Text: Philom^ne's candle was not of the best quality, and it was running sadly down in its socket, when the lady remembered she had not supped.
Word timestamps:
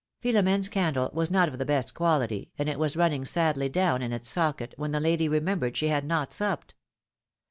Philom^ne's 0.23 0.67
candle 0.67 1.11
was 1.13 1.29
not 1.29 1.47
of 1.47 1.59
the 1.59 1.63
best 1.65 1.93
quality, 1.93 2.49
and 2.57 2.67
it 2.67 2.79
was 2.79 2.97
running 2.97 3.23
sadly 3.23 3.69
down 3.69 4.01
in 4.01 4.11
its 4.11 4.29
socket, 4.29 4.73
when 4.75 4.91
the 4.93 4.99
lady 4.99 5.29
remembered 5.29 5.77
she 5.77 5.89
had 5.89 6.05
not 6.05 6.33
supped. 6.33 6.73